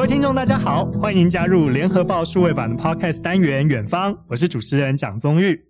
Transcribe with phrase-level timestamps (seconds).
[0.00, 5.62] 各位听众，大家好，欢迎加入联合报数位版的 Podcast 单元《远方》，我是主持人蒋宗玉。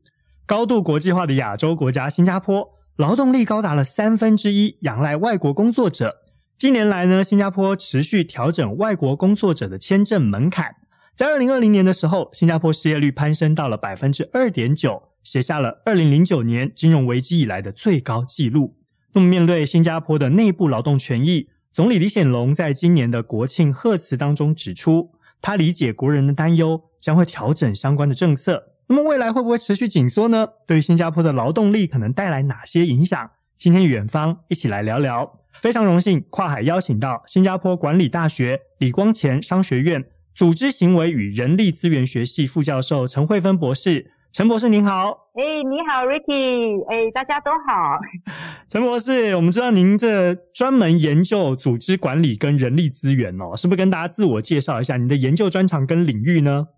[0.46, 2.64] 高度国际化的亚洲国家新加坡，
[2.94, 6.18] 劳动力高达了三分之一仰赖外国工作者。
[6.56, 10.76] 近年来呢，新加坡持续调整外国工作者的签证门槛。
[11.16, 18.76] 在二零二零年的时候，新加坡失业率攀升到了百分之二点九，写下了二零零九年金融危机以来的最高纪录。
[19.12, 28.72] 那么，面对新加坡的内部劳动权益，总理李显龙在今年的国庆贺词当中指出，他理解国人的担忧，将会调整相关的政策。
[28.88, 30.48] 那么未来会不会持续紧缩呢？
[30.66, 33.30] 对于新加坡的劳动力可能带来哪些影响？
[33.56, 35.38] 今天远方一起来聊聊。
[35.62, 44.10] 非常荣幸跨海邀请到新加坡管理大学李光前商学院组织行为与人力资源学系副教授陈慧芬博士。
[44.32, 47.98] 陈博士您好，哎，你好，Ricky，哎，大家都好。
[48.70, 56.68] 陈博士，我们知道您这专门研究组织管理跟人力资源哦，是不是跟大家自我介绍一下你的研究专长跟领域呢？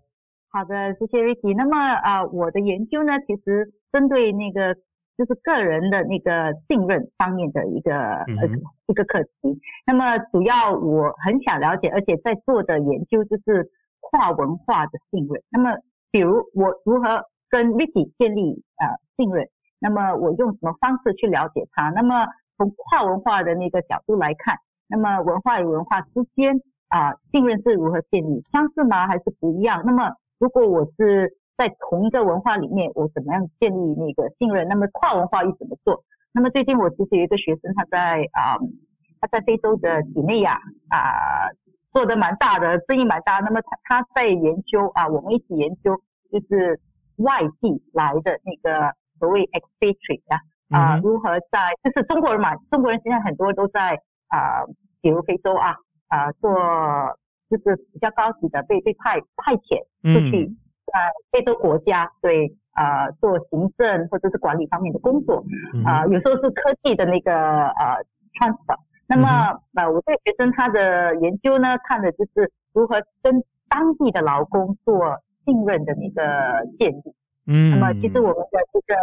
[0.49, 1.55] 好的，谢谢 Ricky。
[1.55, 4.73] 那么啊、呃，我的研究呢，其实针对那个
[5.15, 7.93] 就是个人的那个信任方面的一个、
[8.33, 8.47] 嗯、呃
[8.87, 9.61] 一个课题。
[9.85, 13.69] 那么主要我很想了解，而且在做的研究就是
[14.01, 15.43] 跨文化的信任。
[15.51, 15.69] 那么
[16.09, 17.21] 比如我如何
[17.53, 21.91] 跟 Vicky 建立呃信任，那么我用什么方式去了解他？
[21.91, 22.25] 那么
[22.57, 28.43] 从跨文化的那个角度来看，那么文化与文化之间啊、信任是如何建立？
[28.51, 29.07] 相似吗？
[29.07, 29.83] 还是不一样？
[29.85, 30.09] 那么
[30.39, 34.67] 如果我是在同一个文化里面，我怎么样建立那个信任？
[34.67, 36.03] 那么跨文化又怎么做？
[36.33, 38.57] 那么最近我其实有一个学生，他在啊、
[39.21, 40.55] 他在非洲的几内亚
[40.89, 41.53] 啊、
[41.91, 43.37] 做的蛮大的，生意蛮大。
[43.41, 45.95] 那么他他在研究啊、我们一起研究
[46.31, 46.81] 就是。
[47.17, 50.37] 外地来的那个所谓 expatriate 啊，
[50.69, 53.95] 啊、呃，如何在就是中国人嘛，中国人现在很多都在
[54.27, 54.67] 啊、呃，
[55.01, 55.75] 比如非洲啊，
[56.07, 56.51] 啊、呃，做
[57.49, 60.45] 就是比较高级的被被派派遣出去，
[60.91, 60.99] 呃，
[61.31, 65.43] 非洲国家对啊、呃，做行政或者是管理方面的工作，
[65.85, 67.31] 啊、呃，有时候是科技的那个
[67.69, 68.03] 呃
[68.39, 68.77] transfer。
[69.05, 69.27] 那么
[69.75, 75.21] 呃，我这个学生他的研究呢，看的就是如何跟当地的劳工做。
[75.45, 77.13] 信任的那个建立，
[77.47, 78.95] 嗯，那么其实我们的这个，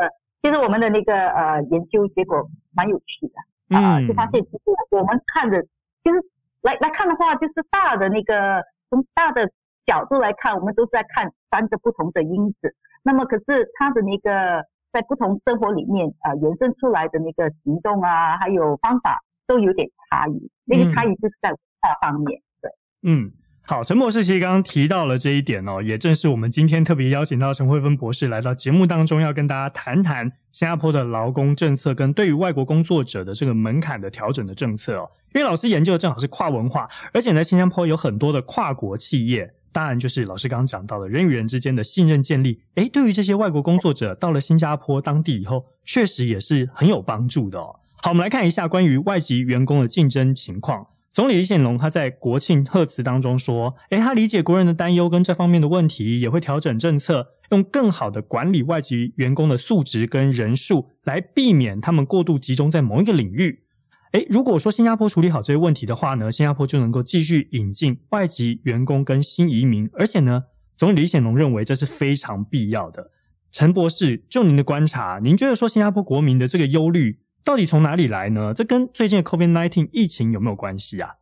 [0.43, 5.63] 其实我们的那个呃研究结果蛮有趣的，啊、呃，就发现其实我们看的，
[6.03, 6.17] 其实
[6.63, 9.51] 来来看的话，就是大的那个从大的
[9.87, 22.71] 角度来看，我们都是在看三个不同的因子，那么可是它的那个在不同生活里面啊、呃、延伸出来的那个行动啊，还有方法都有点差异，那个差异就是在文化方面，对，
[23.03, 23.33] 嗯。
[23.63, 35.09] 好，陈博士其实刚刚提到了这一点哦，也正是我们今天特别邀请到陈慧芬博士来到节目当中，要跟大家谈谈新加坡的劳工政策跟对于外国工作者的这个门槛的调整的政策哦。
[35.35, 47.77] 因为老师研究的正好是跨文化，而且呢，新加坡有很多的跨国企业，当然就是老师刚刚讲到的人与人之间的信任建立，诶，对于这些外国工作者到了新加坡当地以后，确实也是很有帮助的哦。
[48.03, 50.85] 好，我们来看一下关于外籍员工的竞争情况。
[51.13, 63.65] 总理李显龙他在国庆贺词当中说：“诶，他理解国人的担忧跟这方面的问题，也会调整政策，用更好的管理外籍员工的素质跟人数，来避免他们过度集中在某一个领域。
[64.13, 70.45] 诶，如果说新加坡处理好这些问题的话呢，新加坡就能够继续引进外籍员工跟新移民，而且呢，
[70.77, 73.11] 总理李显龙认为这是非常必要的。
[73.51, 78.53] 陈博士，就您的观察，您觉得说新加坡国民的这个忧虑？”到底从哪里来呢？
[78.55, 81.15] 这跟最近的 COVID-19 疫情有没有关系啊？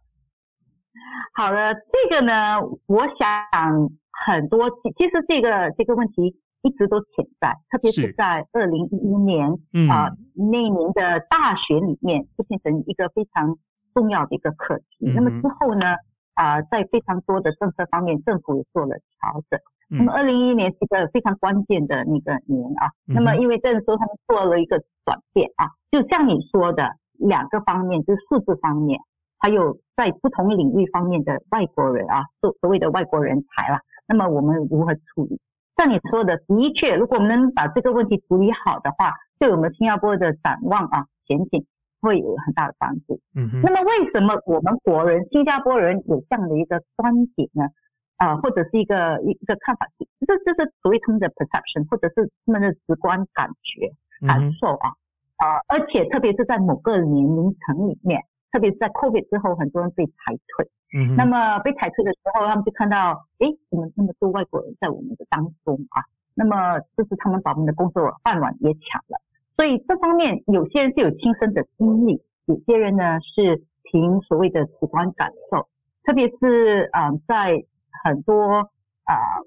[1.35, 3.91] 好的，这个呢，我想
[4.27, 9.49] 很多，其实这个这个问题一直都潜在，特别是在二零一一年
[9.89, 13.57] 啊、那一年的大选里面，就变成一个非常
[13.95, 15.07] 重要的一个课题。
[15.07, 15.95] 嗯、那么之后呢，
[16.39, 19.59] 啊、呃，在非常多的政策方面，政府也做了调整。
[19.91, 22.93] 那么，二零一一年是一个非常关键的那个年啊。
[23.07, 29.01] 那么，因为这个时候他们做了一个转变啊，就像你说的两个方面，就是数字方面，
[29.41, 33.81] 还有在不同领域方面的外国人啊，所所谓的外国人才啦。
[34.07, 35.41] 那么我们如何处理？
[35.77, 41.67] 像你说的，的确，如果我们能把这个问题处理好的话，对我们新加坡的展望啊前景
[42.01, 43.21] 会有很大的帮助。
[43.35, 43.61] 嗯哼。
[43.63, 47.65] 那么，为什么我们国人、新加坡人有这样的一个观点呢？
[48.17, 49.87] 啊、呃，或者是一个一个看法，
[50.27, 53.93] 这这是所谓他们的 perception，或者是他们的直观感觉
[54.27, 54.91] 感受啊
[55.37, 58.21] 啊、呃，而且特别是在某个年龄层里面，
[58.51, 60.69] 特别是在 COVID 之后，很多人被裁退，
[60.99, 66.03] 嗯，那么被裁退的时候，他们就看到，诶，怎么那么多外国人在我们的当中啊？
[66.35, 69.21] 那么就是他们把我们的工作饭碗也抢了，
[69.59, 75.67] 所以这方面有些人是有亲身的经历，有些人呢是凭所谓的主观感受。
[76.05, 77.65] 特别是嗯、呃，在
[78.05, 78.71] 很多
[79.03, 79.45] 啊、呃，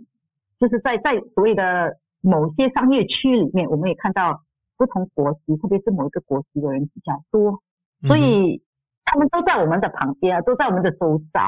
[0.59, 4.43] 就是在在所谓的某些商业区里面，我们也看到
[4.77, 7.61] 不同国籍，特别是某一个国籍的人比较多，
[8.05, 8.61] 所以
[9.05, 11.39] 他们都在我们的旁边啊，都在我们的周遭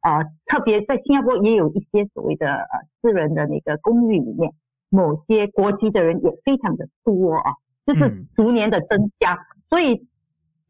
[0.00, 0.24] 啊、呃。
[0.46, 4.52] 特别在新加坡也有一些所谓的呃私人的那个公寓里面，
[4.90, 7.56] 某些国籍的人也非常的多啊，
[7.86, 9.38] 就是逐年的增加，
[9.68, 10.06] 所以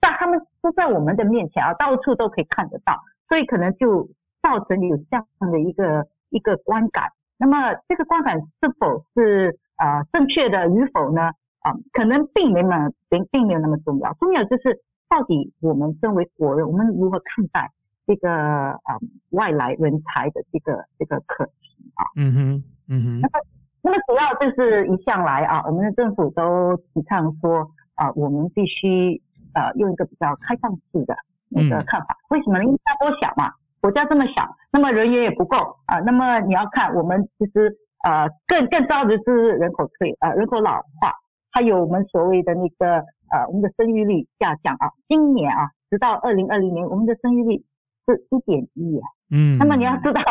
[0.00, 3.00] 在他们都在我们的面前啊，到处都可以看得到。
[3.28, 4.10] 所以可能就
[4.42, 11.30] 造成有这样的一个一个观感，那么这个观感是否是呃正确的与否呢？
[11.60, 12.68] 啊、呃，可能并没有
[13.08, 17.70] 并并没有那么重要，重要就是到底我们身为国人，我们如何看待
[18.06, 18.30] 这个
[18.72, 18.98] 呃
[19.30, 22.04] 外来人才的这个这个课题啊？
[22.16, 23.20] 嗯哼，嗯哼。
[23.20, 23.44] 那么
[23.82, 27.60] 那么主要就是一向来啊，我们的政府都提倡说
[27.96, 29.20] 啊、呃，我们必须
[29.54, 31.16] 呃用一个比较开放式的。
[31.54, 32.64] 那个看法，为什么呢？
[32.64, 33.52] 因为新加坡小嘛，
[33.82, 35.98] 国家这么小，那么人员也不够啊。
[35.98, 41.12] 那么你要看我们其实呃更更糟的是人口退呃人口老化，
[41.50, 44.88] 还有我们所谓的那个呃我们的生育率下降啊。
[45.08, 47.62] 今年啊，直到二零二零年，我们的生育率
[48.06, 49.04] 是一点一啊。
[49.30, 49.58] 嗯。
[49.58, 50.22] 那么你要知道，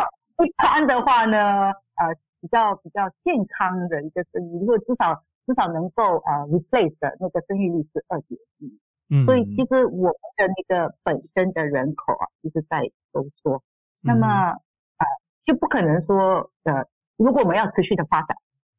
[0.43, 1.37] 一般的话呢，
[2.01, 8.79] 呃比较比较健康的一个生育，如果至少至少能够呃 replace 的那个生育率是二点一。
[9.09, 12.81] 嗯，所以其实我们的那个本身的人口啊，就是在
[13.13, 13.61] 收缩。
[14.01, 14.57] 那么啊、
[14.97, 15.05] 呃，
[15.45, 18.35] 就不可能说呃，如果我们要持续的发展，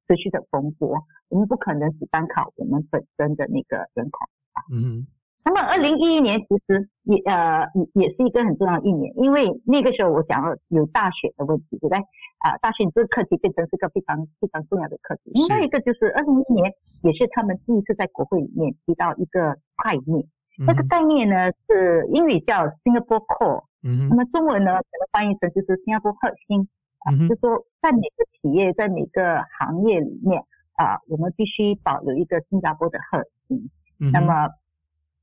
[0.09, 4.19] 持续的蓬勃，我们不可能只单靠我们本身的那个人口
[4.53, 4.59] 啊。
[4.73, 5.07] 嗯。
[5.45, 11.99] 那么二零一一年其实也呃也也是一个很重要的一年，因为那个时候我讲了有大选的问题，对不对？
[12.39, 15.33] 啊、呃，大选这个课题变成是个非常非常重要的课题。
[15.35, 16.73] 另外一个就是二零一一年
[17.03, 20.25] 也是他们第一次在国会里面提到一个概念，
[20.61, 26.69] 嗯、这个概念呢是英语叫 Singapore Core，嗯，那么中文呢可能翻译成就是新加坡核心，
[27.01, 30.41] 啊，嗯、就说在每个企业在每个行业里面
[30.75, 33.69] 啊，我们必须保留一个新加坡的核心，
[33.99, 34.49] 嗯、那么。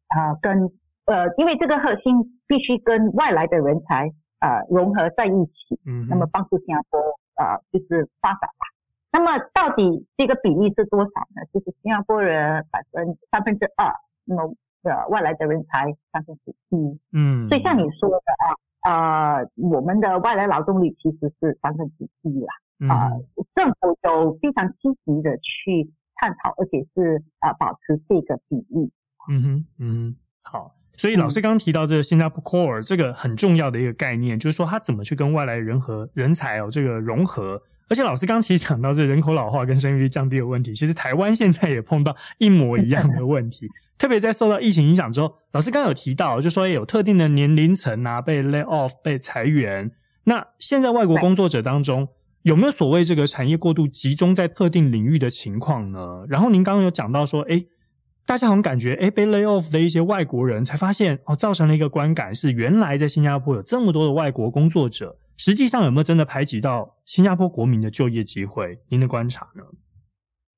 [0.10, 0.72] 啊、呃，跟
[1.06, 7.00] 呃，因为这个核心必须跟外来的人才呃融合在一起，嗯，那么帮助新加坡
[7.36, 8.66] 呃就是发展吧。
[9.12, 11.42] 那么到底这个比例是多少呢？
[11.52, 13.92] 就是新加坡人百分三分之二，
[14.24, 14.54] 那么
[14.84, 18.18] 呃外来的人才三分之一，嗯，所以像你说的
[18.84, 22.54] 啊，呃，我们的外来劳动力其实是三分之一啦，
[22.88, 28.92] 啊、呃，政府有非常积极的去探讨，而且是啊、呃、保持这个比例。
[29.30, 37.62] 嗯哼，嗯哼，好，所以老师刚刚提到这个新加坡 core 这个很重要的一个概念，就是说它怎么去跟外来人和人才哦这个融合。
[37.90, 43.68] 而且老师刚刚其实讲到这人口老化跟生育率降低的问题，其实台湾现在也碰到一模一样的问题，
[43.98, 49.90] 特别在受到疫情影响之后，老师刚刚有提到，就说有特定的年龄层啊被 lay off 被裁员。
[50.26, 52.08] 那现在外国工作者当中
[52.44, 56.24] 有没有所谓这个产业过度集中在特定领域的情况呢？
[56.28, 57.68] 然后您刚刚有讲到说，诶
[58.26, 68.78] 大家好像感觉，哎被 lay off 的一些外国人才发现，哦，造成了一个观感是，原来在新加坡有这么多的外国工作者，实际上有没有真的排挤到新加坡国民的就业机会？
[68.90, 69.64] 您的观察呢？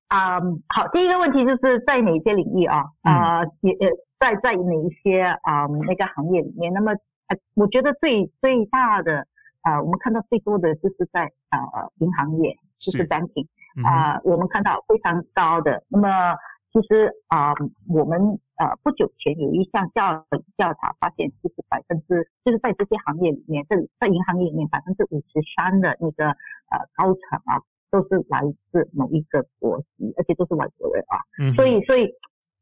[0.09, 2.83] 啊、um，好，第一个问题就是在哪些领域啊？
[3.03, 3.87] 啊、嗯，也呃，
[4.19, 6.73] 在在哪一些啊、um, 那个行业里面？
[6.73, 6.91] 那么，
[7.27, 9.25] 呃，我觉得最最大的
[9.61, 13.47] 啊、呃，我们看到最多的就是在啊、呃、银行业，就是 banking
[13.85, 16.35] 啊、呃，我们看到非常高的那么。
[16.73, 17.55] 其实啊、呃，
[17.89, 18.17] 我们
[18.55, 20.25] 呃不久前有一项调
[20.55, 26.27] 调查发现，就是百分之就是在这些行业里面，这里在银行业里面百分之五十三的那个
[26.71, 27.59] 呃高层啊，
[27.91, 28.39] 都是来
[28.71, 31.19] 自某一个国籍，而且都是外国人啊。
[31.39, 31.53] 嗯。
[31.55, 32.07] 所以所以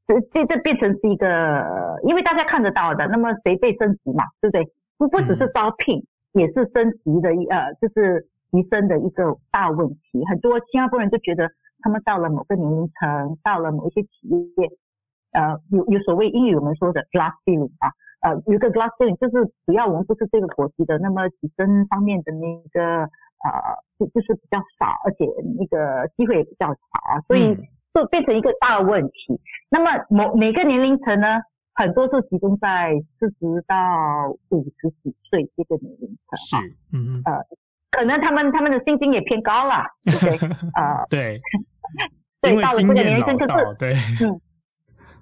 [0.07, 4.65] 这这这变成是一个，因为大家看得到的，那么谁被升级嘛，对不对？
[4.97, 5.99] 不不只是招聘，
[6.33, 10.25] 嗯、也是升级的一呃，就是提升的一个大问题。
[10.27, 11.47] 很多新加坡人就觉得。
[11.81, 14.69] 他们到了某个年龄层，到了某一些企业，
[15.31, 23.49] 呃，有有所谓英语我们说的 glass ceiling 啊，呃，有一个 glass ceiling 就是只要我们不是这个国籍的，那么提升方面的那个呃，
[23.97, 25.25] 就就是比较少，而且
[25.57, 26.79] 那个机会也比较少
[27.13, 27.55] 啊，所以
[27.93, 29.33] 就变成一个大问题。
[29.33, 31.39] 嗯、那么某每个年龄层呢，
[31.73, 37.45] 很多是集中在四十到五十几岁这个年龄层啊，是，嗯嗯，呃。
[37.91, 40.35] 可能他们他们的薪金也偏高了， 对？
[40.73, 41.39] 啊，对，
[42.41, 44.39] 对，到了这个年龄就是，对，嗯，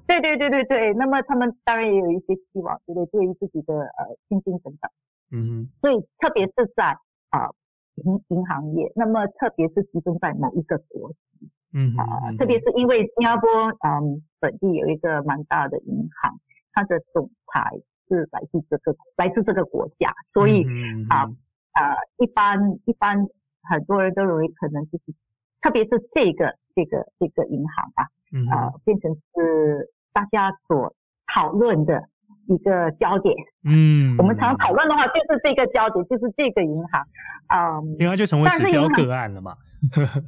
[0.06, 0.94] 对对对对对。
[0.94, 3.20] 那么他们当然也有一些期望，对不对？
[3.20, 4.92] 对于自己的呃薪金等等，
[5.32, 6.86] 嗯，所以特别是在
[7.30, 7.50] 啊
[7.96, 13.50] 银银行业，那么特别是集中在某一个国籍，嗯啊，特别是因为新加坡
[13.88, 16.38] 嗯本地有一个蛮大的银行，
[16.74, 17.72] 它的总裁
[18.10, 20.64] 是来自这个来自这个国家，所以
[21.10, 21.30] 啊啊、
[21.78, 23.18] 呃，一般一般
[23.62, 25.14] 很多人都认为可能就是，
[25.62, 28.04] 特别是这个这个这个银行啊，
[28.52, 30.96] 啊、呃，变成是大家所
[31.28, 32.04] 讨论的
[32.48, 33.36] 一个焦点。
[33.64, 37.06] 嗯，我们常常讨论的话，就是这个焦点，就是这个银行。
[37.48, 39.56] 啊，因为它就成为指标个案了嘛。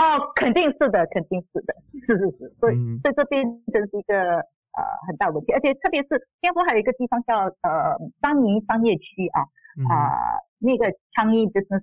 [0.00, 1.74] 哦，肯定是的，肯定是的，
[2.06, 6.08] 是是是，所以、嗯、所以这边真是一个呃很大的问题，而且特别是
[6.40, 9.42] 新加坡还有一个地方叫呃丹尼商业区啊
[9.90, 11.82] 啊、呃、那个樟宜 business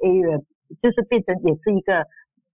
[0.00, 0.42] area
[0.82, 2.04] 就是变成也是一个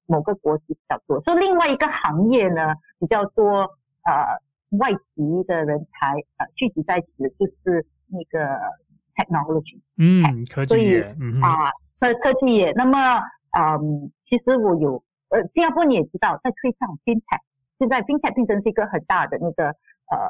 [0.06, 3.60] 某个国籍比较多，所以另外一个行业呢比较多
[4.04, 4.36] 呃
[4.78, 8.58] 外籍的人才呃聚集在此，就是那个
[9.16, 11.00] technology，嗯，科技业，
[11.42, 13.22] 啊科科技业，那么。
[13.58, 17.40] 嗯，其实我有，呃，新加坡你也知道，在推上 FinTech，
[17.78, 19.68] 现在 FinTech 变成是一个很大的那个，
[20.10, 20.28] 呃，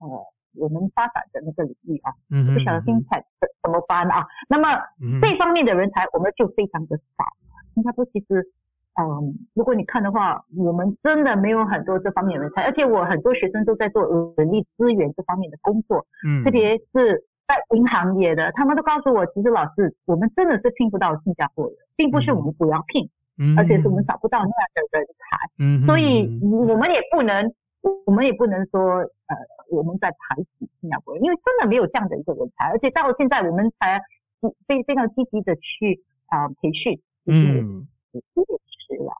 [0.00, 0.26] 呃，
[0.58, 3.24] 我们发展的那个领域啊，嗯，不晓得 FinTech
[3.62, 4.26] 怎么办啊？
[4.48, 4.68] 那么
[5.22, 7.24] 这方面的人才我们就非常的少。
[7.74, 8.44] 新加坡其实，
[9.00, 14.02] 嗯，如果你看的话，我们真的没有很多这方面的人才，而且我很多学生都在做
[14.36, 17.24] 人力资源这方面的工作，嗯，特别是。
[17.48, 27.50] 在银行业的，他们都告诉我，其实老师，我们真的是聘不到新加坡人，并不是我们不要聘，嗯，而且是我们找不到那样的人才，嗯，所以我们也不能，
[28.06, 29.36] 我们也不能说，呃，
[29.70, 34.00] 我们在排挤新加坡人，因为真的没有这样的一个人才，而且到现在我们才
[34.66, 39.12] 非非常积极的去啊、呃、培训，嗯，是了，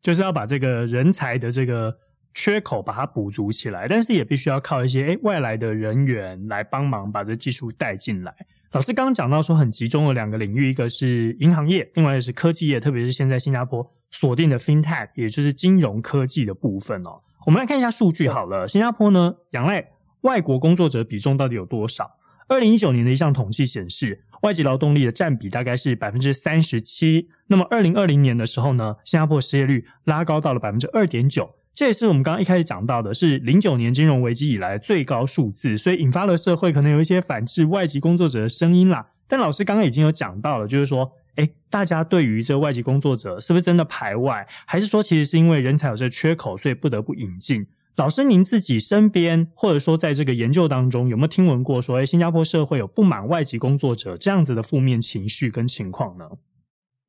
[0.00, 1.96] 就是要把这个人才的这个。
[2.36, 8.34] 缺口把它补足起来，但是也必须要靠一些诶外来的人员来帮忙把这技术带进来。
[8.72, 17.20] 老师刚刚讲到说很集中的两个领域，一个是银行业，另外一个是科技业，特别是现在新加坡锁定的 FinTech，也就是金融科技的部分哦。
[17.46, 19.90] 我们来看一下数据好了，新加坡呢仰赖
[20.22, 22.10] 外国工作者比重到底有多少？
[22.48, 27.28] 二零一九年的一项统计显示，外籍劳动力的占比大概是百分之三十七。
[27.48, 31.54] 那么二零二零年的时候呢，新加坡失业率拉高到了百分之二点九。
[31.74, 39.08] 这也是我们刚刚一开始讲到的，是零九年金融危机以来最高数字，所以引发了社会可能有一些反制外籍工作者的声音啦。
[39.28, 47.66] 但老师刚刚已经有讲到了，就是说，诶，大家对于这个外籍工作者是不是真的排外，还是说其实是因为人才有这个缺口，所以不得不引进？
[47.96, 56.28] 老师您自己身边或者说在这个研究当中，有没有听闻过说，哎，新加坡社会有不满外籍工作者这样子的负面情绪跟情况呢？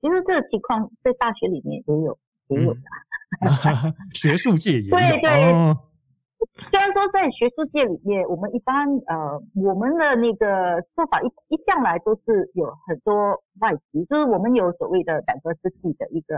[0.02, 2.18] 其实这个情况在大学里面也有，
[2.50, 2.80] 也有的。
[2.80, 2.86] 嗯
[4.14, 5.78] 学术界也有对对、哦，
[6.54, 16.38] 虽然说在学术界里面，我们一般呃，我们的那个说法一一向来都是有很多外籍，就是我们有所谓的 diversity 的一个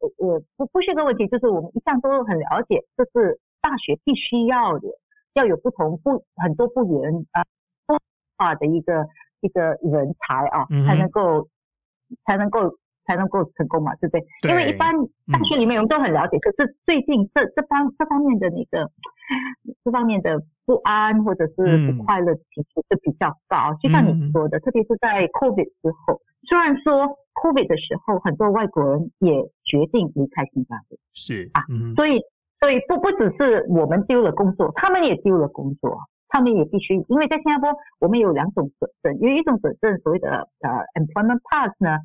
[0.00, 4.88] 呃呃不不是个问题，就是我们一向都很了解，这是大学必须要的，
[5.34, 7.44] 要有不同不很多不元啊
[7.86, 8.00] 多
[8.36, 9.06] 化的一个
[9.40, 12.76] 一个人才啊，才能够、嗯、才能够。
[13.06, 14.26] 才能够成功嘛，对不对？
[14.42, 14.92] 对，因为一般
[15.32, 18.90] 大学里面我们都很了解，嗯、可是最近这这方这方面的那个
[19.84, 29.32] 这方面的不安或者是不快乐情绪是比较高，嗯、就像你说的，嗯、特别是在 COVID 之后，虽然说 COVID 的时候很多外国人也
[29.64, 31.48] 决定离开新加坡，是。
[31.54, 32.20] 啊，嗯、所以
[32.60, 35.98] 所以不不只是我们丢了工作，他们也丢了工作，
[36.28, 37.68] 他们也必须，因为在新加坡
[38.00, 41.98] 我们有两种准证，因为一种准证所谓的呃 employment pass 呢。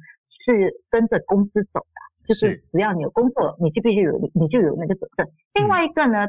[0.44, 5.26] 是跟着公司走的，就是只要你有工作，你就必须有，你就有那个准证。
[5.54, 6.26] 另外一个呢，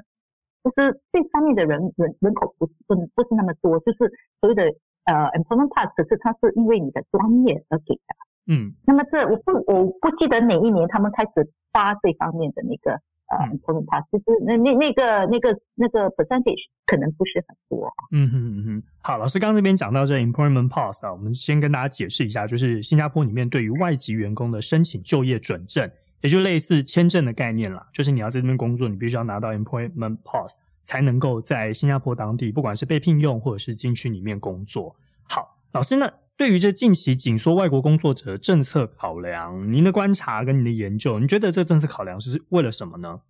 [0.62, 3.98] 就是这方面的人人人口不是不不是那么多，就是
[4.40, 4.64] 所谓的
[5.04, 8.14] 呃 employment pass，可是它是因为你的专业而给的。
[8.46, 13.00] 嗯，那么这我不我不记得哪一年他们开始发这方面的那个。
[13.32, 17.90] 呃，可能他其实那那那个那个那个 percentage 可能不是很多。
[18.10, 34.94] 嗯哼嗯哼，好，老师刚刚这边讲到这 employment pass 啊，我们先跟大家解释一下，就是新加坡里面对于外籍员工的申请就业准证，也就类似签证的概念啦，就是你要在这边工作，你必须要拿到 employment pass 才能够在新加坡当地，不管是被聘用或者是进去里面工作。
[35.22, 36.06] 好，老师呢？
[36.36, 43.20] 对于这近期紧缩外国工作者的政策考量，您的观察跟您的研究，你觉得这政策考量是为了什么呢？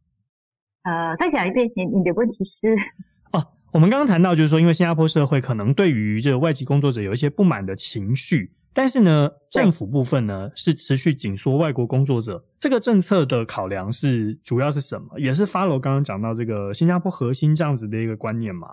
[0.84, 2.74] 呃，再讲一遍，你你的问题是？
[3.32, 15.18] 哦，我们刚刚谈到，就是说，因为新加坡社会可能对于这个外籍工作者有一些不满的情绪，但是呢，政府部分呢是持续紧缩外国工作者，这个政策的考量是主要是什么？
[15.18, 18.68] 也是 follow 刚刚讲到这个新加坡核心这样子的一个观念吗？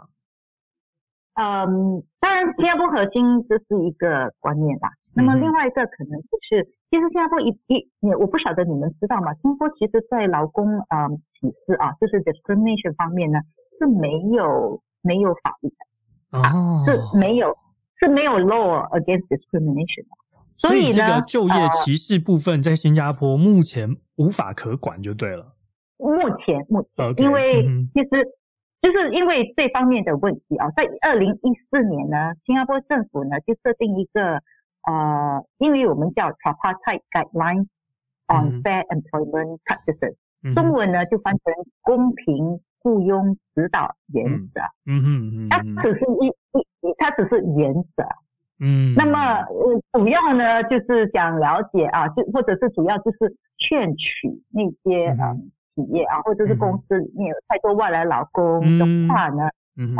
[1.39, 4.89] 嗯，当然，新加坡核心这是一个观念啦。
[5.15, 7.87] 那么另外一个可能就是，其实新加坡一一，
[8.19, 9.33] 我不晓得你们知道吗？
[9.41, 11.07] 新加坡其实在劳工呃
[11.39, 13.39] 歧视啊，就是 discrimination 方面呢
[13.79, 16.37] 是没有没有法律的。
[16.37, 17.55] 哦，是没有
[17.99, 20.09] 是没有 law against discrimination 的。
[20.57, 25.55] 所以这个就业歧视部分在新加坡目前无法可管就对了。
[25.97, 26.85] 目前目
[27.17, 28.09] 因为其实
[28.81, 34.41] 就是因为这方面的问题啊，在二零一四年呢，新加坡政府呢就设定一个
[34.87, 37.67] 呃，因为我们叫 Tripartite Guidelines
[38.27, 44.61] on Fair Employment Practices，嗯、中文呢就翻成公平雇佣指导原则。
[44.85, 45.03] 嗯。
[45.03, 48.03] 嗯嗯，它只是一一，它只是原则。
[48.61, 59.43] 嗯，那么呃，主要呢就是讲了解啊，就或者是主要就是劝取那些呃、嗯、企业啊，或者是公司里面有太多外来劳工的话呢，
[59.77, 59.95] 嗯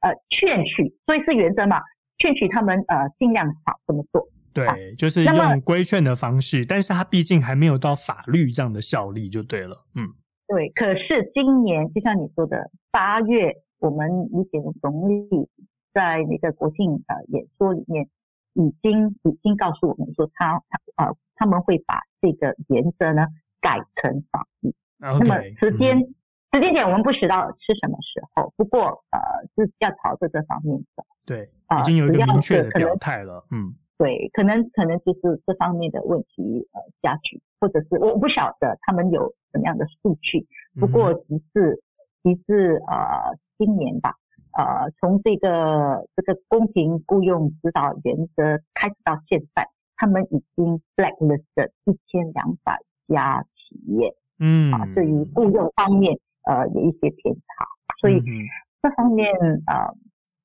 [0.00, 1.80] 呃劝取，所以是原则嘛，
[2.18, 4.26] 劝取他们呃尽量少这么做。
[4.52, 9.84] 对，啊、就是用规劝的方式，但是它毕竟还没有到法律这样的效力就对了。
[9.94, 10.08] 嗯，
[10.48, 10.68] 对。
[10.70, 15.48] 可是今年就像你说的，八月我们李显龙总理。
[15.92, 18.08] 在那个国庆呃演说里面，
[18.54, 23.26] 已经已经告诉我们说他他呃他们会把这个原则呢
[23.60, 24.72] 改成法律。
[25.00, 26.14] 那么时间、嗯、
[26.52, 29.18] 时间点我们不知道是什么时候，不过呃
[29.56, 31.04] 是要朝着这方面走。
[31.24, 31.48] 对，
[31.80, 33.44] 已经有一个明确的表态了。
[33.50, 40.46] 嗯，对，可能可能就是这方面的问题呃加剧，或者是我不晓得他们有什么样的数据。
[40.78, 41.82] 不过其实
[42.22, 44.14] 其实呃今年吧。
[44.52, 49.64] 呃，从这个这个公平雇佣指导原则开始到现在，
[49.94, 52.76] 他们已经 blacklist 一千两百
[53.06, 56.18] 家企业，嗯，啊，对于雇佣方面，
[56.48, 57.66] 呃，有一些偏差，
[58.00, 58.48] 所以、嗯、
[58.82, 59.32] 这方面
[59.66, 59.94] 啊、呃，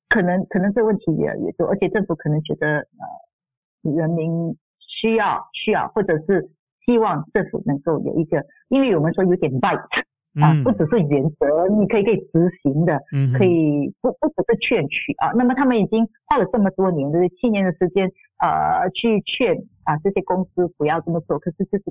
[0.08, 6.50] 可能可能这问题越来越多，而且政府可能觉得呃，人民需要需要，或者是
[6.84, 10.04] 希望政府能够有一个，因为我们说有点 right。
[10.38, 15.32] 啊，不只是原则，你可以可以执行的，嗯，可以不不只是劝取啊。
[15.34, 18.12] 那么他们已经花了这么多年，就是七年的时间，
[18.44, 21.38] 呃，去劝啊这些公司不要这么做。
[21.38, 21.84] 可是就是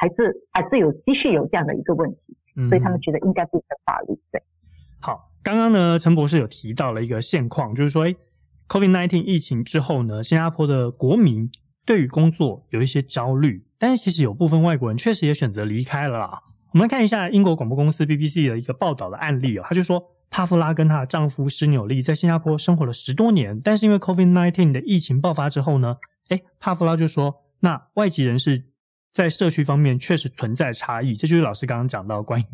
[0.00, 4.14] 还是还是有继续有这样的一个问题，嗯，所以他们觉得应该变成法律。
[4.30, 4.42] 对，
[5.00, 8.16] 好，刚刚呢，陈博士有提到了一个现况，就是说，诶
[8.68, 11.50] ，COVID-19 疫情之后呢，新加坡的国民
[11.84, 16.42] 对于工作有一些焦虑，但是其实有部分外国人确实也选择离开了啦。
[16.72, 25.96] 我们来看一下英国广播公司 BBC 的一个报道的案例哦，他就说帕夫拉跟她的丈夫施纽利在新加坡生活了十多年，但是因为 COVID-19 的疫情爆发之后呢，
[26.28, 28.64] 诶，帕夫拉就说，那外籍人士
[29.16, 32.44] 在社区方面确实存在差异，这就是老师刚刚讲到关于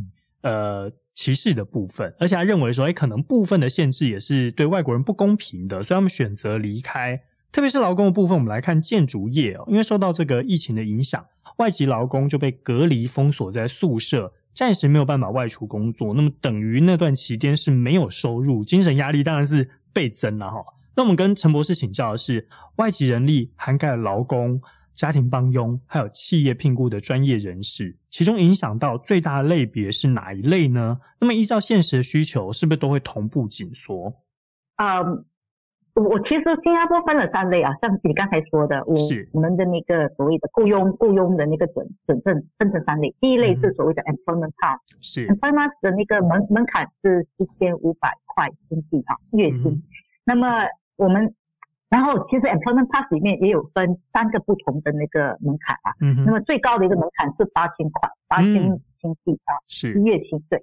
[0.42, 7.20] 呃歧视的部分，而且他认为说，诶，可能部分的限制也是对外国人不公平的，所以他们选择离开。
[7.51, 11.27] 特别是劳工的部分，我们来看建筑业哦，因为受到这个疫情的影响。
[11.57, 16.14] 外籍劳工就被隔离封锁在宿舍，暂时没有办法外出工作。
[16.14, 20.64] 那么等于那段期间是没有收入，精神压力当然是倍增了哈。
[20.94, 22.46] 那我们跟陈博士请教的是，
[22.77, 24.61] 外籍人力涵盖劳工、
[24.92, 30.98] 家庭帮佣，还有企业聘雇的专业人士，其中影响到最大的类别是哪一类呢？
[31.20, 34.14] 那么依照现实的需求，是不是都会同步紧缩？
[34.76, 35.24] 嗯、um。
[35.94, 38.94] 我其实新加坡分了三类啊，像你刚才说的，我
[39.33, 49.83] 我们的那个所谓的雇佣雇佣的那个准准证分成三类，第一类是所谓的 employment pass，是 employment 的那个门门槛是一千五百块新币啊月薪，嗯，
[50.24, 50.64] 那么
[50.96, 51.35] 我们
[51.92, 58.55] 然后其实 employment pass 里面也有分三个不同的那个门槛啊，嗯，那么最高的一个门槛是八千块八千
[58.98, 59.92] 新币啊是。
[60.00, 60.59] 月薪对。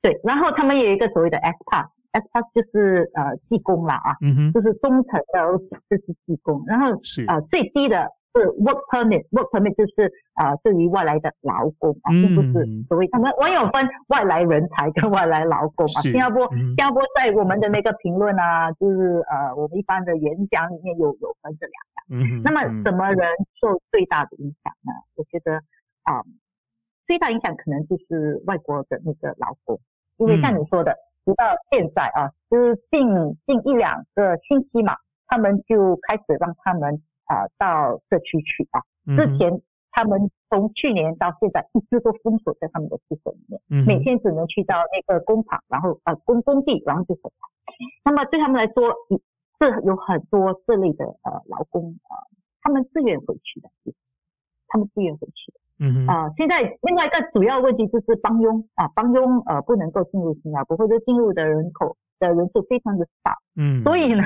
[0.00, 1.86] 对，然后他们也有一个所谓的 S pass。
[2.12, 5.58] S pass 就是呃技工啦啊，嗯哼，就是中层的
[5.90, 7.24] 就是技工，然后是。
[7.26, 16.00] 呃最低的是 work permit，work permit 就是呃对于外来的劳工啊，并不是所谓他们我有分外来人才跟外来劳工啊。
[16.02, 22.02] 新加坡新加坡在我们的那个评论啊，就是呃我们一般的演讲里面有有分这两样。
[22.10, 23.28] 嗯，那么什么人
[23.60, 24.92] 受最大的影响呢？
[25.16, 25.56] 我觉得
[26.04, 26.24] 啊、呃，
[27.06, 29.78] 最大影响可能就是外国的那个劳工，
[30.18, 30.96] 因为像你说的。
[31.24, 33.06] 直到现在啊，就是近
[33.46, 34.96] 近一两个星期嘛，
[35.28, 38.80] 他们就开始让他们啊、呃、到社区去啊。
[39.16, 47.74] 之前他们从去年到现在一直都封锁在他们的宿舍里面，嗯，每天只能去到那个工厂，然后呃工工地，然后就回来。
[48.04, 48.94] 那么对他们来说，
[49.60, 52.26] 是有很多这类的呃劳工啊、呃，
[52.62, 53.68] 他们自愿回去的，
[54.68, 55.60] 他们自愿回去的。
[55.80, 63.32] 嗯啊、呃，现在另外一个主要问题就是帮佣啊，帮佣呃不能够进入新加坡，或者进入的人口的人数非常的少。
[63.56, 64.22] 嗯，所以呢，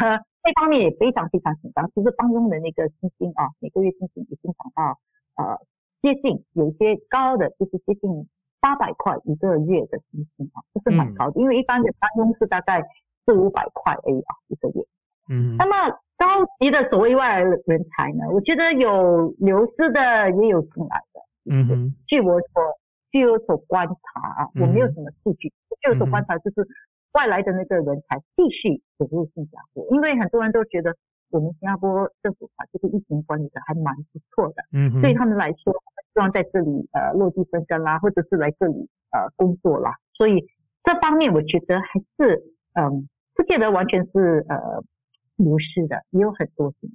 [0.46, 1.90] 这方面也非常非常紧张。
[1.92, 4.96] 其实帮佣的那个薪金啊，每个月薪金已经涨到
[5.34, 5.58] 呃
[6.02, 8.28] 接近有些高的就是接近
[8.60, 11.40] 八百块一个月的薪金啊，这是蛮高的。
[11.40, 12.80] 嗯、因为一般的帮佣是大概
[13.24, 14.86] 四五百块而已啊，一个月。
[15.28, 21.20] 嗯，那么高级的所谓外来人才呢，我觉得有流失的，也有进来的。
[21.50, 22.62] 嗯哼，据我所
[23.10, 25.48] 据我所观察啊，我没有什么数据，
[25.80, 26.66] 据我所观察就是
[27.16, 30.94] 外来的那个人才继续走入新加坡，因为很多人都觉得
[31.30, 34.62] 我们新加坡政府把，这个疫情管理的还蛮不错的。
[34.72, 35.72] 嗯，对他们来说，
[36.12, 40.44] 希望在这里呃落地生根啦，或者是来这里呃工作啦，所以
[40.84, 44.84] 这方面我觉得还是嗯，不见得完全是呃。
[45.36, 46.88] 流失的也有很多的。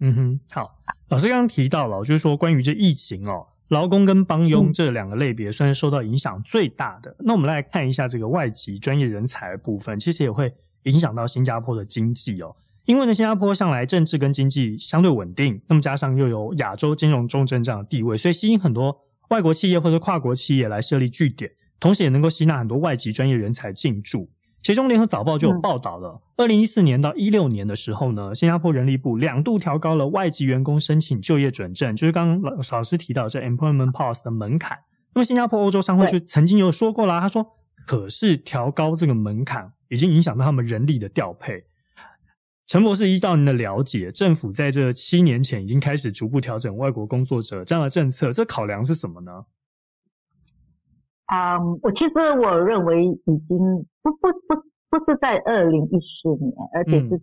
[0.00, 0.68] 嗯哼，好，
[1.08, 7.10] 老师刚刚提到了，就是说关于这疫情哦，劳工跟帮佣这两个类别算是受到影响最大的。
[7.18, 10.52] 嗯、那我们来看一下这个外籍专业人才的部分，其实也会
[10.84, 12.54] 影响到新加坡的经济哦。
[12.84, 18.96] 因为呢，新加坡向来政治跟经济相对稳定，那么加上又有亚洲金融重镇这样的地位，所以吸引很多
[19.30, 21.50] 外国企业或者跨国企业来设立据点，
[21.80, 24.30] 同时也能够吸纳很多外籍专业人才进驻。
[24.62, 34.76] 其中，《联合早报》就有报道了，二零一四年到一六年的时候呢，新加坡人力部两度调高了外籍员工申请就业准证，就是刚刚老老师提到这 Employment Pass 的门槛。
[35.14, 37.46] 那么，新加坡欧洲商会就曾经有说过啦，他说
[37.86, 41.64] ：“可是调高这个门槛已经影响到他们人力的调配。”
[42.66, 49.44] 陈博士，依照您的了解，政府在这七年前已经开始逐步调整外国工作者这样的政策，这考量是什么呢？
[51.26, 53.58] 啊、um，我其实我认为已经
[54.00, 54.54] 不不不
[54.88, 57.20] 不是在二零一四年，而且是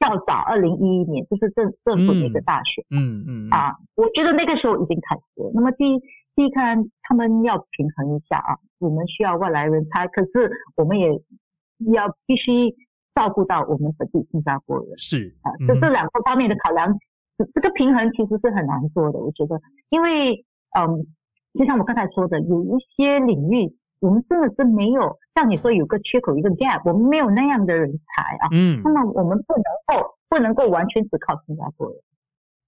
[0.00, 2.84] 较早二零一一年，就是政政府的一个大选。
[2.90, 5.52] 嗯嗯，嗯啊，我觉得那个时候已经开始了。
[5.54, 6.00] 那么第一
[6.34, 11.08] 第一看他们要平衡一下啊，我们需要外来人才，可是我们也
[11.92, 12.74] 要必须
[13.14, 14.98] 照顾到我们本地新加坡人。
[14.98, 16.98] 是啊，这这两个方面的考量，
[17.54, 19.20] 这个平衡其实是很难做的。
[19.20, 20.44] 我觉得，因为
[20.76, 21.06] 嗯。
[21.56, 28.48] 就像我刚才说的，有一些领域我们真的是没有，像你说有个缺口一个 gap，我们没有那样的人才啊。
[28.52, 28.80] 嗯。
[28.84, 31.96] 那么我们不能够不能够完全只靠新加坡人。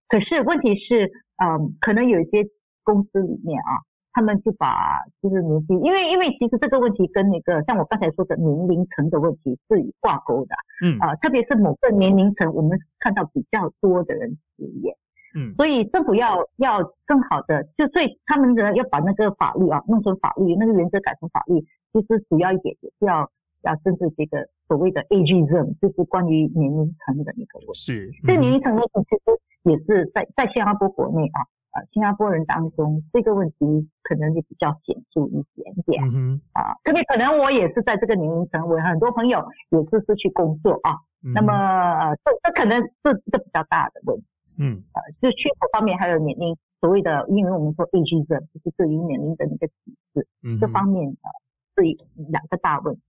[0.08, 2.44] 可是问题是，嗯，可能有一些
[2.82, 10.54] 公司里面啊，他们就把就是年纪，因为因为其实这个问题跟那个像我刚才说的年龄层的问题是挂钩的。
[10.82, 10.98] 嗯。
[10.98, 14.96] 啊，特别是某个年龄层，我们看到比较多的人失业。
[15.38, 21.60] 嗯，所以政府要要更好的，就所以他们呢要把那个法律啊弄成法律，那个原则改成法律，
[21.92, 23.30] 其实主要一点也是要
[23.62, 27.74] 要针对这个所谓的 ageism，就是关于年龄层的那个问题。
[27.74, 31.38] 是，这个年龄层问题其实也是在在新加坡国内啊，
[31.72, 36.02] 呃，新加坡人当中这个问题可能就比较显著一点点。
[36.04, 36.40] 嗯哼。
[36.52, 40.96] 啊，特别可能我也是在这个年龄层，我很多朋友也是失去工作啊。
[41.24, 41.32] 嗯。
[41.34, 44.24] 那么呃，这这可能是一个比较大的问题。
[44.58, 49.74] 嗯，呃，就缺口方面还有年龄，所谓的，因为我们说 ageism 就是对于年龄的一个歧
[50.12, 51.30] 视，嗯，这方面呃，
[51.76, 51.82] 是
[52.30, 53.00] 两个大问题。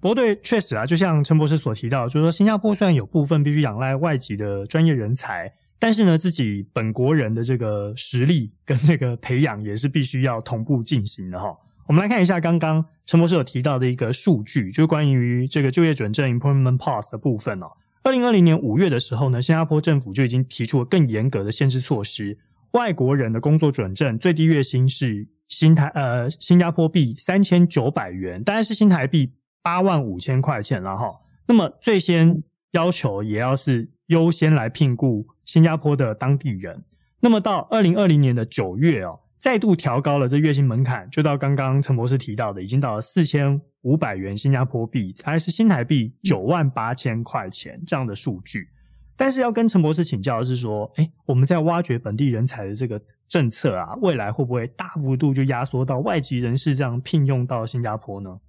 [0.00, 11.56] 不过对，确实啊，就像陈博士所提到，就是说新加坡虽然有部分必须仰赖外籍的专业人才，但是呢，自己本国人的这个实力跟这个培养也是必须要同步进行的哈。
[11.86, 17.66] 我们来看一下刚刚陈博士有提到的一个数据，就是关于这个就业准证 employment pass 的部分哦。
[18.04, 22.38] 二零二零年五月的时候呢，新加坡政府就已经提出了更严格的限制措施。
[22.72, 31.20] 外国人的工作准证最低月薪是新台呃新加坡币三千九百元，当然是新台币八万五千块钱了哈。
[31.46, 36.84] 那么最先要求也要是优先来聘雇新加坡的当地人。
[37.20, 43.60] 那么到二零二零年的九月哦，再度调高了这月薪门槛，就到刚刚陈博士提到的，已经到了四千。
[43.82, 48.66] 五百元新加坡币，还是新台币九万八千块钱这样的数据。
[49.14, 58.40] 但是要跟陈博士请教的是说，诶，我们在挖掘本地人才的这个政策啊，未来会不会大幅度就压缩到外籍人士这样聘用到新加坡呢？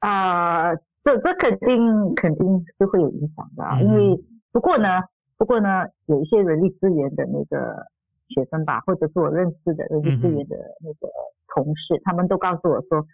[0.00, 2.46] 啊、呃，这这肯定肯定
[2.78, 5.00] 是会有影响的啊，因为不过呢，
[5.38, 7.86] 不过呢，有一些人力资源的那个
[8.28, 11.12] 学生吧，或者是我认识的人力资源的那个
[11.54, 13.06] 同事，嗯、他们都告诉我说。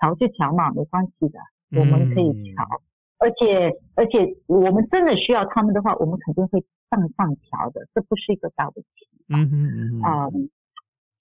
[0.00, 1.40] 调就调嘛，没关系的，
[1.76, 2.78] 我们可以调，嗯、
[3.18, 9.08] 而且而且我们真的需要他们的话，我们肯定会向上调的，这不是一个大问题。
[9.28, 10.48] 嗯嗯嗯啊、嗯，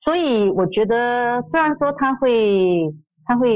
[0.02, 2.94] 所以我觉得虽然说他会
[3.26, 3.50] 他会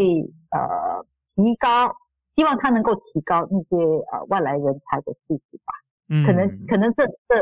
[0.50, 1.96] 呃提高，
[2.36, 3.78] 希望他能够提高那些
[4.12, 5.74] 呃外来人才的素质吧。
[6.10, 7.36] 嗯，可能可能这这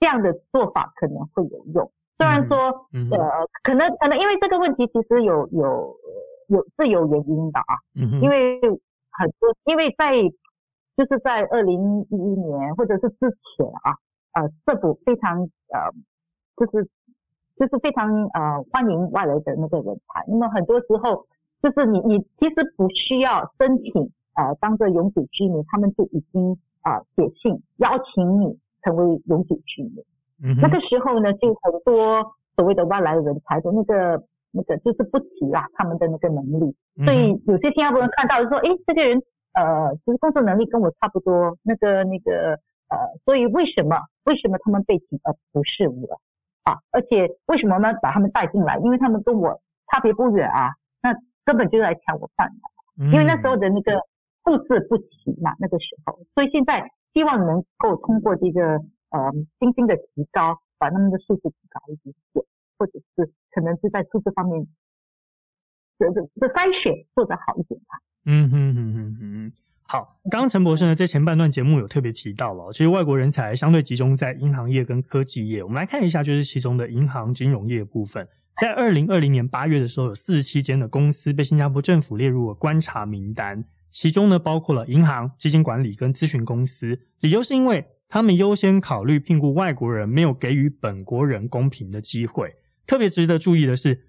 [0.00, 1.90] 这样的做法可能会有用。
[2.16, 3.18] 虽然说、嗯、呃
[3.62, 5.96] 可能可能因为这个问题其实有有。
[6.50, 10.14] 有是有原因的啊，嗯，因为很多，因为在
[10.96, 13.92] 就是在二零一一年或者是之前啊，
[14.32, 15.92] 呃，政府非常呃，
[16.56, 16.88] 就是
[17.58, 20.24] 就是非常呃欢迎外来的那个人才。
[20.26, 21.26] 那么很多时候
[21.60, 30.04] 就是你你其实不需要申请呃当个永久居民，他们就已经啊写信邀请你成为永久居民。
[30.42, 39.20] 嗯，那个时候呢，就很多所谓的外来人才的那个那个就是不齐啦，他们的那个能力，所以有些新加坡人看到就说，诶，这个人
[39.54, 42.52] 呃，其实工作能力跟我差不多，那个那个
[42.88, 46.20] 呃，所以为什么为什么他们被请而不是我
[46.62, 46.78] 啊？
[46.92, 47.92] 而且为什么呢？
[48.00, 49.60] 把他们带进来，因为他们跟我
[49.90, 50.70] 差别不远啊，
[51.02, 51.12] 那
[51.44, 53.92] 根本就来抢我饭碗，因为那时候的那个
[54.44, 58.78] 数字不齐嘛，那个时候，所以现在希望能够通过这个。
[59.10, 62.44] 呃，轻轻的提高，把他们的素质提高一点点，
[62.76, 64.68] 或者是可能是在素质方面，
[65.98, 67.96] 这这这筛选做得好一点吧。
[68.26, 69.52] 嗯哼哼哼哼，
[69.82, 70.20] 好。
[70.30, 75.62] 刚刚陈博士呢，在前半段节目有特别提到了，其实外国人才相对集中在银行业跟科技业。
[75.62, 78.28] 我们来看一下，就是其中的银行金融业部分，
[78.60, 87.86] 在二零二零年八月的时候，有四十七间的公司被新加坡政府列入了观察名单，其中呢包括了银行、基金管理跟咨询公司，理由是因为。
[88.10, 92.54] 他们优先考虑聘雇外国人，没有给予本国人公平的机会。
[92.86, 94.00] 特别值得注意的是，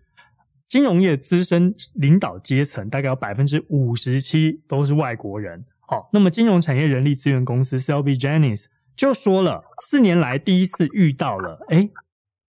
[0.66, 5.66] 金融业资深领导阶层大概有百分之五十七都是外国人。
[5.82, 11.92] 好，那么金融产业人力资源公司 Selby Jennings 就说了，四年来第一次遇到了，诶，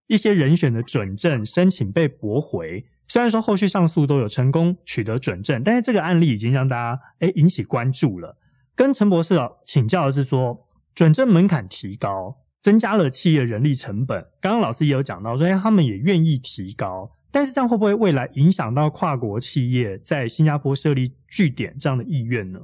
[0.07, 2.87] 一些人选的准证申请被驳回。
[3.11, 8.39] 虽然说后续上诉都有成功取得准证，但是这个案例已经让大家诶引起关注了。
[8.75, 10.67] 跟陈博士请教的是说。
[10.93, 14.27] 准证门槛提高，增加了企业人力成本。
[14.41, 22.61] 刚刚老师也有讲到说，哎，他们也愿意提高，但是这样会不会未来影响到跨国企业在新加坡设立据点这样的意愿呢？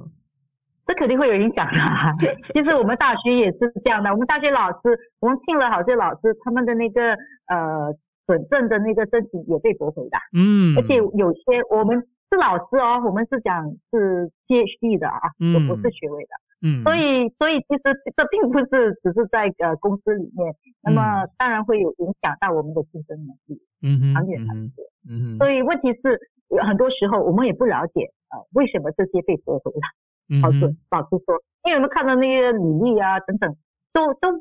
[0.85, 2.11] 这肯定会有影响啊。
[2.53, 7.13] 其 实我们大学也是这样的，我们大学老师，我们聘了好些老师，他们的那个
[7.47, 7.91] 呃
[8.27, 10.17] 准证的那个申请也被驳回的。
[10.37, 11.97] 嗯，而且有些我们
[12.29, 16.29] 是老师哦，我们是讲是 PhD 的啊，嗯，不是学位的。
[16.59, 17.83] 嗯，所以所以其实
[18.17, 26.19] 这并不是只是在呃公司里面，那么当然会有影响到我们的竞争能力，嗯哼，长远来说，嗯哼，所以问题是
[26.65, 29.85] 很多时候我们也不了解呃为什么这些被驳回了，
[30.29, 33.55] 嗯，老师老师说，因为我们看到那些履历啊等等，
[33.93, 34.33] 都都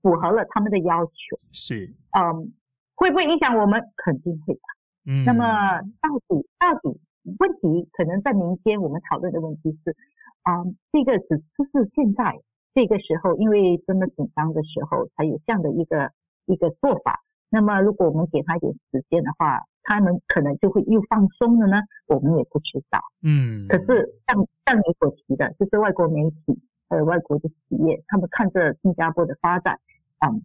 [0.00, 2.52] 符合了他们的要求，是，嗯，
[2.94, 3.82] 会不会影响我们？
[3.96, 4.60] 肯定会的，
[5.06, 7.00] 嗯，那么到底到底
[7.38, 9.96] 问题可能在民间我们讨论的问题是。
[10.44, 12.38] 啊，这个只是现在
[12.74, 16.10] 这个时候，因为这么紧张的时候，才有这样的一个
[16.44, 17.24] 一个做法。
[17.48, 21.80] 那么，如果我们给他一点时间的话，他们可能就会又放松了呢。
[22.08, 23.00] 我们也不知道。
[23.22, 23.66] 嗯。
[23.68, 29.80] 可是像像你所提的，就是外国媒体还有外国的企业，他们看着新加坡的发展，
[30.26, 30.42] 嗯，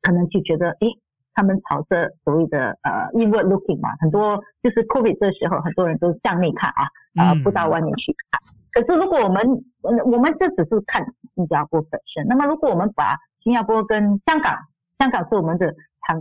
[0.00, 0.88] 可能就觉得，诶，
[1.34, 8.40] 他们朝着所谓的呃 inward looking 嘛，很多就是 COVID 这时候，很多人都向内看啊，呃，不到外面去看。
[8.40, 9.40] 嗯可是，如果我们，
[9.82, 11.00] 我们这只是看
[11.36, 12.26] 新加坡本身。
[12.26, 14.58] 那么，如果我们把新加坡跟香港，
[14.98, 15.72] 香港是我们的，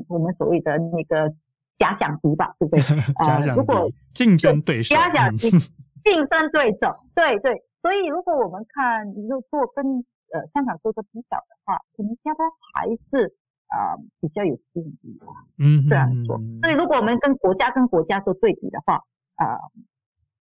[0.08, 1.34] 我们所谓的那个
[1.80, 2.80] 假想敌吧，对不对？
[3.26, 3.60] 假想敌。
[3.60, 4.94] 如果竞争对手。
[4.94, 5.50] 假想敌，
[6.06, 6.96] 竞争对手。
[7.16, 7.60] 对对。
[7.82, 9.84] 所以，如果我们看，如果做跟
[10.32, 12.46] 呃香港做个比较的话，可能新加坡
[12.76, 13.34] 还是
[13.74, 15.28] 啊、呃、比较有吸引力吧。
[15.58, 15.90] 嗯。
[15.90, 16.38] 这样说。
[16.62, 18.96] 所以，如果我们跟国家跟国家做对比的话，
[19.36, 19.60] 啊、呃，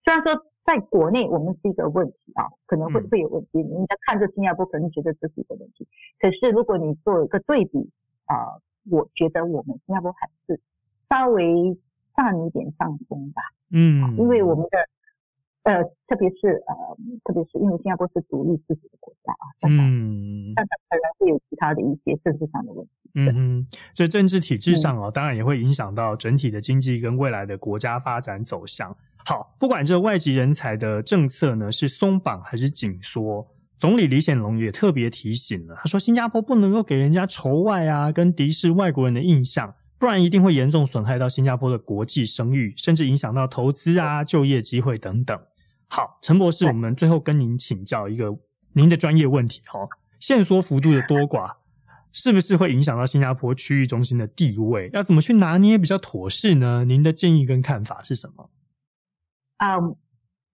[0.04, 0.46] 虽然说。
[0.66, 3.60] 在国内，我们是一个问题啊，可能会会有问题。
[3.60, 5.86] 人家看着新加坡，可能觉得这是一个问题。
[6.18, 7.88] 可是如果你做一个对比
[8.24, 8.58] 啊，
[8.90, 10.60] 我觉得我们新加坡还是
[11.08, 11.78] 稍微
[12.16, 13.42] 占一点上风吧。
[13.70, 14.78] 嗯，因为我们的
[15.66, 16.74] 呃，特别是呃，
[17.24, 22.90] 特别是因为新加坡是独立自主的国家啊，嗯，但它当然会有其他的一些政治上的问题。
[23.14, 28.96] 嗯嗯，这政治体制上哦，当然也会影响到整体的经济跟未来的国家发展走向。
[29.24, 33.44] 好，不管这外籍人才的政策呢是松绑还是紧缩，
[33.76, 45.36] 总理李显龙也特别提醒了，他说新加坡不能够给人家仇外啊，跟敌视外国人的印象，不然一定会严重损害到新加坡的国际声誉，甚至影响到投资啊、就业机会等等。
[45.88, 48.36] 好，陈博士，我们最后跟您请教一个
[48.74, 49.80] 您的专业问题哈，
[50.20, 51.56] 限缩幅度的多寡
[52.12, 54.90] 是不是会影响到新加坡区域中心的地位？
[54.92, 56.84] 要怎么去拿捏比较妥适呢？
[56.84, 58.50] 您的建议跟看法是什么？
[59.58, 59.92] 啊、um，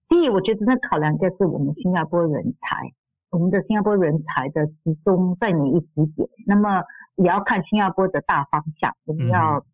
[0.09, 2.93] 第一，我觉得那考量就是我们新加坡人才，
[3.31, 6.29] 我们的新加坡人才的集中在哪一几点？
[6.47, 6.83] 那么
[7.17, 9.65] 也要看新加坡的大方向，我们要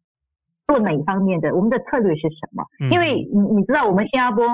[0.66, 1.54] 做哪一方面的？
[1.54, 2.64] 我们的策略是什么？
[2.80, 4.44] 嗯、因为你你知道，我们新加坡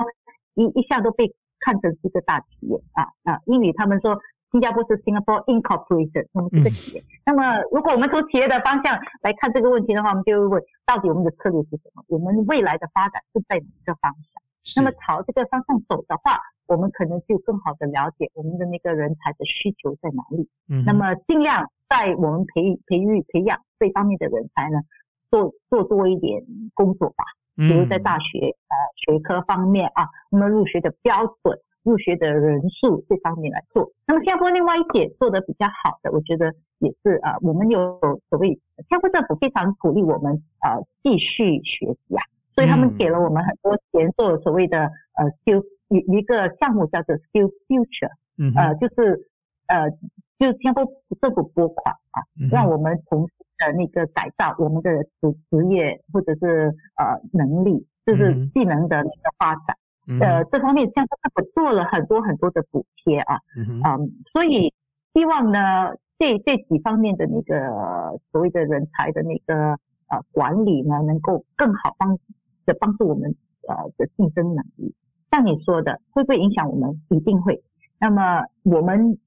[0.55, 4.17] 一一向都被看成是一个大企业啊啊，英语他们说
[4.51, 7.01] 新加坡是 Singapore Incorporated，我们是个企业。
[7.01, 12.03] 嗯、那么如果我们从企业的方向来看这个问题的话，我们就会问，到底我们的策略是什么？
[12.07, 14.41] 我们未来的发展是在哪个方向？
[14.77, 20.47] 那么朝这个方向走的话，我们可能就更好的了解我们的那个人才的需求在哪里。
[20.69, 24.79] 嗯，那么尽量在我们培培育培养这方面的人才呢，
[25.29, 26.41] 做做多一点
[26.73, 27.25] 工作吧。
[27.55, 33.91] 比如在大学呃学科方面啊，那么入学的标准、入学的人数这方面来做。
[34.05, 49.29] 那么新加坡另外一点做得比较好的，我觉得也是呃，我们有所谓新加坡政府非常鼓励我们呃继续学习啊，所以他们给了我们很多钱做所谓的呃 skill 一一个项目叫做 Skill Future，嗯，呃就是
[49.67, 49.89] 呃
[50.39, 50.83] 就新加坡
[51.21, 64.73] 政府拨款啊，让我们从事的那个改造我们的职职业或者是呃能力，就是技能的那个发展，嗯、呃这方面像政府做了很多很多的补贴啊，嗯，嗯所以
[65.13, 69.71] 希望呢这这几方面的那个所谓的人才的那个
[70.07, 72.17] 呃管理呢，能够更好帮
[72.65, 73.35] 的帮助我们
[73.67, 74.93] 呃的竞争能力。
[75.31, 77.01] 像你说的，会不会影响我们？
[77.09, 77.61] 一定会。
[77.99, 79.17] 那么我们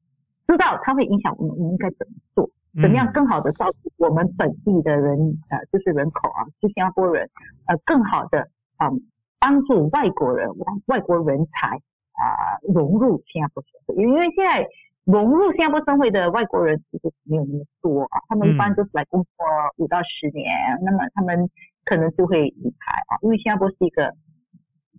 [0.46, 2.48] 知道它会影响我们，我们应该怎么做？
[2.80, 5.18] 怎么样更好的照顾我们本地的人？
[5.50, 7.28] 呃，就是人口啊，就新加坡人，
[7.66, 9.00] 呃，更好的啊、嗯，
[9.38, 10.48] 帮助外国人、
[10.86, 12.22] 外国人才啊、
[12.62, 13.94] 呃、融入新加坡社会。
[13.96, 14.66] 因为现在
[15.04, 19.30] 融入新加坡社会的外国人其实没有那么多啊，他们一般都是来工作
[19.76, 21.48] 五到十年，那么他们
[21.84, 24.14] 可能就会离开啊，因为新加坡是一个。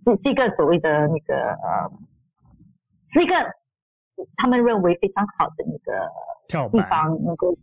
[0.02, 1.92] 是是一个所谓的那个呃，
[3.12, 3.34] 是一个
[4.38, 7.54] 他们认为非常好的那个地方，能够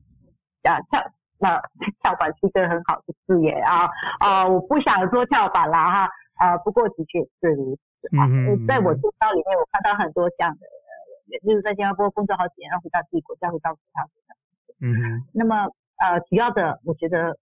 [0.67, 1.01] 啊跳
[1.39, 1.61] 那
[2.01, 4.47] 跳板是一个很好的事业啊啊！
[4.47, 8.27] 我不想说跳板啦哈啊，不过的确是如此啊。
[8.67, 10.67] 在我周遭里面，我看到很多这样的
[11.27, 14.35] 人，就是在新加坡工作好几年，然后回到自己国家，回到其他国家。
[14.81, 15.27] 嗯哼。
[15.33, 15.55] 那么
[15.97, 17.37] 呃，主要的我觉得。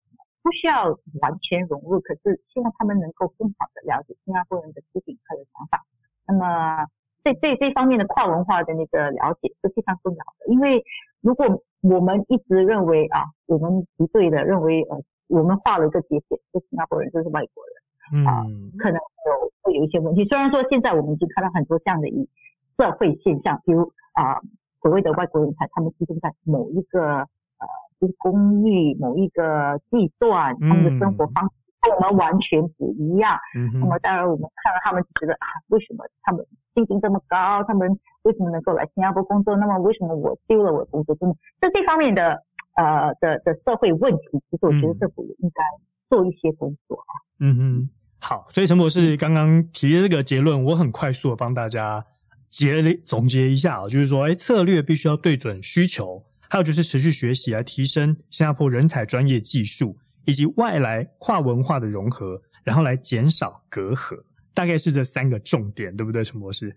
[0.46, 0.86] 不需要
[1.24, 5.84] 完全融入，可是希望他们能够更好的了解新加坡人的思想还有想法。
[6.28, 6.86] 那么，
[7.26, 10.54] 这这这方面的跨文化的那个了解是非常重要的。
[10.54, 10.82] 因为
[11.20, 18.46] 如果我们一直认为啊，我们不对的，认为呃，我们画了一个界限，就新加坡人就是外国人，啊，
[18.78, 20.24] 可能有会有一些问题。
[20.26, 22.30] 虽然说现在我们已经看到很多这样的一
[22.78, 24.40] 社会现象，比如啊，
[24.82, 27.68] 所谓的外国人才，他们集中在某一个呃。
[27.98, 33.38] 就是公寓某一个地段，他们的生活方式跟我们完全不一样。
[33.58, 37.64] 嗯，那么当然我们看到他们就觉得啊，为什么他们薪金这么高？
[37.68, 37.90] 他们
[38.24, 39.56] 为什么能够来新加坡工作？
[39.58, 41.16] 那么为什么我丢了我的工作？
[41.16, 42.44] 真的，这这方面的
[42.76, 45.64] 呃的的社会问题，其实我觉得政府也应该
[46.10, 47.14] 做一些工作啊。
[47.40, 52.06] 嗯哼，好，所以陈博士刚刚提的这个结论，我很快速的帮大家
[52.50, 56.24] 结总结一下啊，就是说，哎，策略必须要对准需求。
[56.48, 64.18] 还有就是持续学习来提升新加坡人才专业技术，以及外来跨文化的融合，然后来减少隔阂，
[64.54, 66.76] 大概是这三个重点，对不对，陈博士？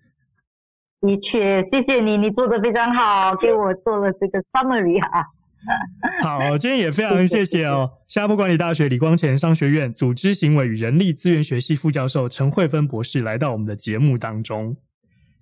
[1.00, 5.24] 的确，谢谢你，你做的非常好，给我做了这个 summary 啊。
[6.22, 14.76] 好，今天也非常谢谢哦，新加坡管理大学李光前商学院组织行为与人力资源学系副教授陈慧芬博士来到我们的节目当中，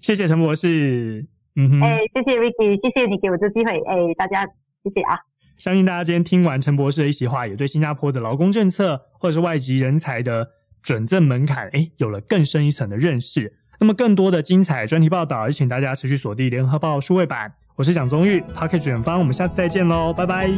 [0.00, 1.26] 谢谢陈博士。
[1.54, 4.46] 嗯哼，哎，谢谢 Ricky，谢谢你给我这机会，哎，大家
[4.82, 5.18] 谢谢啊！
[5.58, 10.50] 相信大家今天听完陈博士的一席话，也对新加坡的劳工政策或者是外籍人才的
[10.82, 13.54] 准证门槛，哎，有了更深一层的认识。
[13.78, 17.52] 那么更多的精彩专题报道，也请大家持续锁定联合报数位版。
[17.74, 20.48] 我是蒋宗玉，Pocket 远方，我们下次再见喽，拜拜！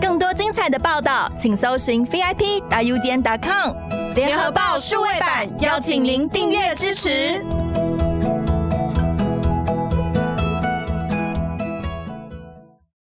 [0.00, 3.74] 更多精彩的报道，请搜寻 VIP 大 U 点 com
[4.14, 7.42] 联合报数位版，邀请您订阅支持。